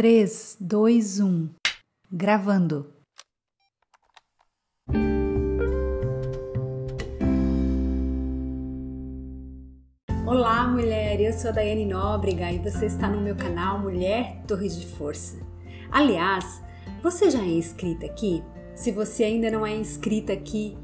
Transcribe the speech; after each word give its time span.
3, 0.00 0.56
2, 0.58 1.20
1. 1.20 1.50
Gravando. 2.10 2.90
Olá, 10.26 10.66
mulher! 10.68 11.20
Eu 11.20 11.34
sou 11.34 11.50
a 11.50 11.52
Daiane 11.52 11.84
Nóbrega 11.84 12.50
e 12.50 12.58
você 12.60 12.86
está 12.86 13.10
no 13.10 13.20
meu 13.20 13.36
canal 13.36 13.78
Mulher 13.78 14.42
Torres 14.48 14.80
de 14.80 14.86
Força. 14.86 15.36
Aliás, 15.90 16.62
você 17.02 17.28
já 17.28 17.42
é 17.42 17.48
inscrita 17.48 18.06
aqui? 18.06 18.42
Se 18.74 18.90
você 18.90 19.24
ainda 19.24 19.50
não 19.50 19.66
é 19.66 19.76
inscrita 19.76 20.32
aqui, 20.32 20.78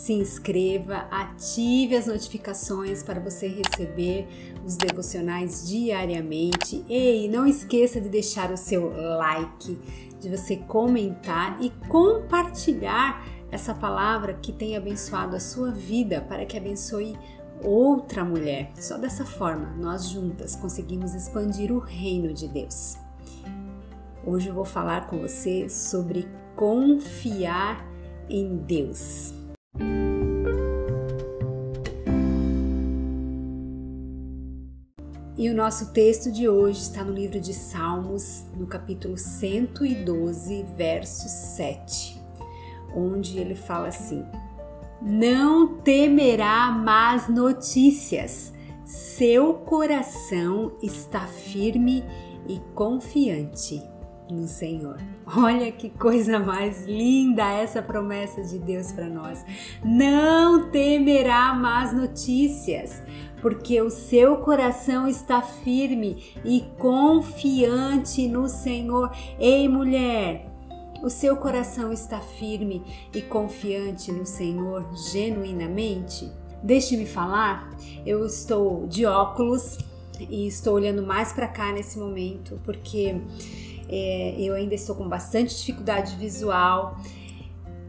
se 0.00 0.14
inscreva, 0.14 1.06
ative 1.10 1.94
as 1.94 2.06
notificações 2.06 3.02
para 3.02 3.20
você 3.20 3.46
receber 3.46 4.26
os 4.64 4.74
devocionais 4.74 5.68
diariamente. 5.68 6.82
E 6.88 7.28
não 7.28 7.46
esqueça 7.46 8.00
de 8.00 8.08
deixar 8.08 8.50
o 8.50 8.56
seu 8.56 8.90
like, 9.18 9.78
de 10.18 10.28
você 10.30 10.56
comentar 10.56 11.62
e 11.62 11.68
compartilhar 11.86 13.22
essa 13.50 13.74
palavra 13.74 14.32
que 14.32 14.52
tem 14.52 14.74
abençoado 14.74 15.36
a 15.36 15.40
sua 15.40 15.70
vida 15.70 16.22
para 16.22 16.46
que 16.46 16.56
abençoe 16.56 17.14
outra 17.62 18.24
mulher. 18.24 18.72
Só 18.76 18.96
dessa 18.96 19.26
forma, 19.26 19.74
nós 19.76 20.08
juntas 20.08 20.56
conseguimos 20.56 21.14
expandir 21.14 21.70
o 21.70 21.78
reino 21.78 22.32
de 22.32 22.48
Deus. 22.48 22.96
Hoje 24.24 24.48
eu 24.48 24.54
vou 24.54 24.64
falar 24.64 25.08
com 25.08 25.18
você 25.18 25.68
sobre 25.68 26.26
confiar 26.56 27.86
em 28.30 28.56
Deus. 28.56 29.39
E 35.40 35.48
o 35.48 35.54
nosso 35.54 35.94
texto 35.94 36.30
de 36.30 36.46
hoje 36.46 36.82
está 36.82 37.02
no 37.02 37.14
livro 37.14 37.40
de 37.40 37.54
Salmos, 37.54 38.44
no 38.54 38.66
capítulo 38.66 39.16
112, 39.16 40.66
verso 40.76 41.26
7, 41.56 42.20
onde 42.94 43.38
ele 43.38 43.54
fala 43.54 43.88
assim: 43.88 44.22
Não 45.00 45.78
temerá 45.78 46.70
más 46.70 47.26
notícias, 47.26 48.52
seu 48.84 49.54
coração 49.54 50.72
está 50.82 51.26
firme 51.26 52.04
e 52.46 52.60
confiante 52.74 53.82
no 54.32 54.46
Senhor. 54.46 54.98
Olha 55.36 55.70
que 55.70 55.90
coisa 55.90 56.38
mais 56.38 56.86
linda 56.86 57.52
essa 57.52 57.82
promessa 57.82 58.42
de 58.42 58.58
Deus 58.58 58.92
para 58.92 59.08
nós. 59.08 59.44
Não 59.84 60.70
temerá 60.70 61.54
más 61.54 61.92
notícias, 61.92 63.02
porque 63.40 63.80
o 63.80 63.90
seu 63.90 64.38
coração 64.38 65.06
está 65.06 65.42
firme 65.42 66.34
e 66.44 66.62
confiante 66.78 68.28
no 68.28 68.48
Senhor. 68.48 69.10
Ei, 69.38 69.68
mulher, 69.68 70.50
o 71.02 71.08
seu 71.08 71.36
coração 71.36 71.92
está 71.92 72.20
firme 72.20 72.82
e 73.14 73.22
confiante 73.22 74.12
no 74.12 74.26
Senhor 74.26 74.86
genuinamente? 75.12 76.30
Deixe-me 76.62 77.06
falar, 77.06 77.70
eu 78.04 78.26
estou 78.26 78.86
de 78.86 79.06
óculos 79.06 79.78
e 80.28 80.46
estou 80.46 80.74
olhando 80.74 81.02
mais 81.02 81.32
para 81.32 81.48
cá 81.48 81.72
nesse 81.72 81.98
momento 81.98 82.60
porque 82.64 83.16
é, 83.90 84.34
eu 84.38 84.54
ainda 84.54 84.74
estou 84.74 84.94
com 84.94 85.08
bastante 85.08 85.56
dificuldade 85.56 86.14
visual. 86.16 86.96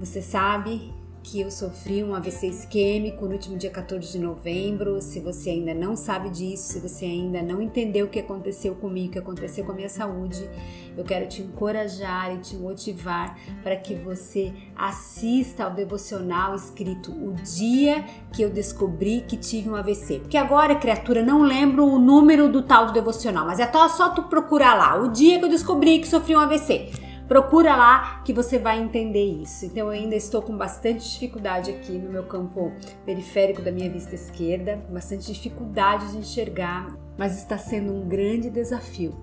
Você 0.00 0.20
sabe 0.20 0.92
que 1.24 1.40
eu 1.40 1.50
sofri 1.50 2.04
um 2.04 2.14
AVC 2.14 2.48
isquêmico 2.48 3.24
no 3.24 3.32
último 3.32 3.56
dia 3.56 3.70
14 3.70 4.12
de 4.12 4.18
novembro. 4.18 5.00
Se 5.00 5.20
você 5.20 5.50
ainda 5.50 5.72
não 5.72 5.96
sabe 5.96 6.28
disso, 6.28 6.74
se 6.74 6.78
você 6.78 7.06
ainda 7.06 7.42
não 7.42 7.62
entendeu 7.62 8.04
o 8.04 8.08
que 8.10 8.20
aconteceu 8.20 8.74
comigo, 8.74 9.08
o 9.08 9.12
que 9.12 9.18
aconteceu 9.18 9.64
com 9.64 9.72
a 9.72 9.74
minha 9.74 9.88
saúde, 9.88 10.48
eu 10.94 11.02
quero 11.02 11.26
te 11.26 11.40
encorajar 11.40 12.34
e 12.34 12.38
te 12.38 12.56
motivar 12.56 13.38
para 13.62 13.74
que 13.74 13.94
você 13.94 14.52
assista 14.76 15.64
ao 15.64 15.70
devocional 15.70 16.54
escrito 16.54 17.10
o 17.10 17.32
dia 17.32 18.04
que 18.30 18.42
eu 18.42 18.50
descobri 18.50 19.24
que 19.26 19.38
tive 19.38 19.70
um 19.70 19.74
AVC. 19.74 20.20
Porque 20.20 20.36
agora, 20.36 20.74
criatura, 20.76 21.22
não 21.22 21.40
lembro 21.40 21.86
o 21.86 21.98
número 21.98 22.52
do 22.52 22.62
tal 22.62 22.92
devocional, 22.92 23.46
mas 23.46 23.58
é 23.58 23.70
só 23.88 24.10
tu 24.10 24.24
procurar 24.24 24.74
lá, 24.74 25.02
o 25.02 25.08
dia 25.08 25.38
que 25.38 25.44
eu 25.46 25.48
descobri 25.48 25.98
que 25.98 26.06
sofri 26.06 26.36
um 26.36 26.40
AVC. 26.40 27.13
Procura 27.26 27.74
lá 27.74 28.22
que 28.22 28.32
você 28.32 28.58
vai 28.58 28.78
entender 28.80 29.24
isso. 29.24 29.64
Então 29.64 29.86
eu 29.86 29.90
ainda 29.90 30.14
estou 30.14 30.42
com 30.42 30.56
bastante 30.56 31.10
dificuldade 31.10 31.70
aqui 31.70 31.92
no 31.92 32.10
meu 32.10 32.24
campo 32.24 32.72
periférico 33.06 33.62
da 33.62 33.72
minha 33.72 33.90
vista 33.90 34.14
esquerda, 34.14 34.76
bastante 34.90 35.32
dificuldade 35.32 36.12
de 36.12 36.18
enxergar, 36.18 36.94
mas 37.16 37.38
está 37.38 37.56
sendo 37.56 37.92
um 37.94 38.06
grande 38.06 38.50
desafio 38.50 39.14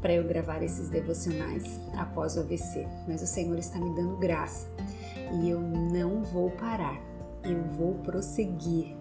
para 0.00 0.14
eu 0.14 0.22
gravar 0.22 0.62
esses 0.62 0.88
devocionais 0.88 1.80
após 1.96 2.36
o 2.36 2.40
AVC. 2.40 2.86
Mas 3.08 3.22
o 3.22 3.26
Senhor 3.26 3.58
está 3.58 3.78
me 3.80 3.92
dando 3.94 4.16
graça 4.16 4.68
e 5.42 5.50
eu 5.50 5.60
não 5.60 6.22
vou 6.22 6.50
parar. 6.50 7.00
Eu 7.42 7.62
vou 7.76 7.94
prosseguir. 7.94 8.96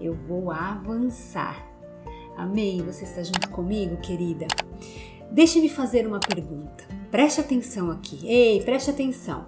Eu 0.00 0.14
vou 0.14 0.50
avançar. 0.50 1.66
Amém? 2.36 2.80
Você 2.82 3.04
está 3.04 3.22
junto 3.22 3.50
comigo, 3.50 3.96
querida? 3.98 4.46
Deixe-me 5.30 5.68
fazer 5.68 6.06
uma 6.06 6.20
pergunta. 6.20 6.97
Preste 7.10 7.40
atenção 7.40 7.90
aqui. 7.90 8.20
Ei, 8.26 8.62
preste 8.62 8.90
atenção. 8.90 9.46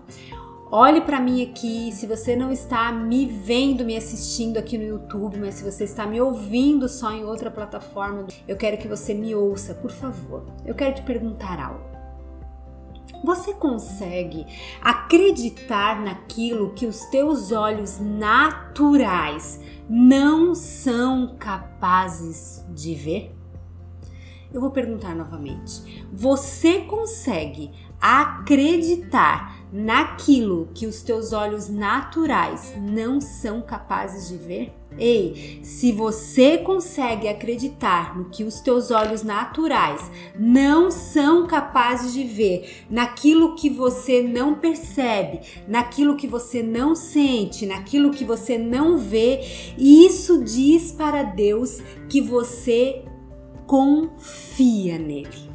Olhe 0.73 1.01
para 1.01 1.21
mim 1.21 1.43
aqui, 1.43 1.91
se 1.93 2.07
você 2.07 2.37
não 2.37 2.53
está 2.53 2.93
me 2.93 3.27
vendo, 3.27 3.85
me 3.85 3.97
assistindo 3.97 4.57
aqui 4.57 4.79
no 4.79 4.85
YouTube, 4.85 5.37
mas 5.39 5.55
se 5.55 5.65
você 5.65 5.83
está 5.83 6.07
me 6.07 6.21
ouvindo 6.21 6.89
só 6.89 7.11
em 7.11 7.25
outra 7.25 7.51
plataforma, 7.51 8.29
eu 8.47 8.57
quero 8.57 8.79
que 8.79 8.87
você 8.87 9.13
me 9.13 9.35
ouça, 9.35 9.75
por 9.75 9.91
favor. 9.91 10.47
Eu 10.65 10.75
quero 10.75 10.95
te 10.95 11.03
perguntar 11.03 11.59
algo. 11.59 11.91
Você 13.25 13.53
consegue 13.53 14.47
acreditar 14.81 16.01
naquilo 16.01 16.73
que 16.73 16.87
os 16.87 17.05
teus 17.07 17.51
olhos 17.51 17.99
naturais 17.99 19.61
não 19.89 20.55
são 20.55 21.37
capazes 21.37 22.65
de 22.71 22.95
ver? 22.95 23.40
Eu 24.53 24.61
vou 24.61 24.71
perguntar 24.71 25.15
novamente. 25.15 26.05
Você 26.13 26.81
consegue 26.81 27.71
acreditar 28.01 29.61
naquilo 29.73 30.69
que 30.75 30.87
os 30.87 31.03
teus 31.03 31.33
olhos 31.33 31.69
naturais 31.69 32.75
não 32.77 33.21
são 33.21 33.63
capazes 33.63 34.29
de 34.29 34.37
ver? 34.37 34.73
Ei, 34.99 35.61
se 35.63 35.93
você 35.93 36.59
consegue 36.59 37.29
acreditar 37.29 38.19
no 38.19 38.25
que 38.25 38.43
os 38.43 38.59
teus 38.61 38.91
olhos 38.91 39.23
naturais 39.23 40.11
não 40.37 40.91
são 40.91 41.47
capazes 41.47 42.13
de 42.13 42.25
ver, 42.25 42.85
naquilo 42.91 43.55
que 43.55 43.71
você 43.71 44.21
não 44.21 44.57
percebe, 44.57 45.41
naquilo 45.69 46.17
que 46.17 46.27
você 46.27 46.61
não 46.61 46.97
sente, 46.97 47.67
naquilo 47.67 48.11
que 48.11 48.25
você 48.25 48.59
não 48.59 48.99
vê, 48.99 49.41
isso 49.79 50.43
diz 50.43 50.91
para 50.91 51.23
Deus 51.23 51.81
que 52.09 52.21
você 52.21 53.05
confia 53.71 54.99
nele. 54.99 55.49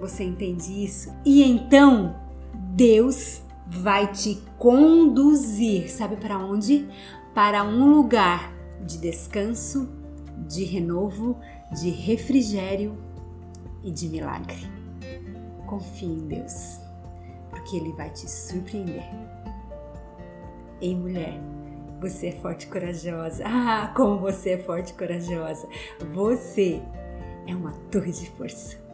Você 0.00 0.24
entende 0.24 0.82
isso? 0.82 1.14
E 1.22 1.42
então 1.42 2.16
Deus 2.54 3.42
vai 3.66 4.10
te 4.10 4.42
conduzir, 4.56 5.90
sabe 5.90 6.16
para 6.16 6.38
onde? 6.38 6.88
Para 7.34 7.62
um 7.62 7.90
lugar 7.90 8.54
de 8.86 8.96
descanso, 8.96 9.86
de 10.48 10.64
renovo, 10.64 11.38
de 11.78 11.90
refrigério 11.90 12.96
e 13.84 13.90
de 13.90 14.08
milagre. 14.08 14.56
Confie 15.66 16.06
em 16.06 16.28
Deus, 16.28 16.80
porque 17.50 17.76
Ele 17.76 17.92
vai 17.92 18.08
te 18.08 18.30
surpreender. 18.30 19.04
Ei, 20.80 20.94
mulher, 20.94 21.38
você 22.00 22.28
é 22.28 22.32
forte 22.32 22.62
e 22.62 22.70
corajosa. 22.70 23.44
Ah, 23.46 23.92
como 23.94 24.20
você 24.20 24.52
é 24.52 24.58
forte 24.58 24.94
e 24.94 24.94
corajosa! 24.94 25.68
Você 26.14 26.82
é 27.46 27.54
uma 27.54 27.72
torre 27.90 28.12
de 28.12 28.28
força. 28.30 28.85